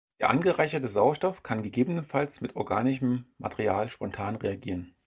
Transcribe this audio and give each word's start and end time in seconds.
Der 0.19 0.31
angereicherte 0.31 0.87
Sauerstoff 0.87 1.43
kann 1.43 1.61
gegebenenfalls 1.61 2.41
mit 2.41 2.55
organischem 2.55 3.25
Material 3.37 3.87
spontan 3.91 4.35
reagieren. 4.35 4.95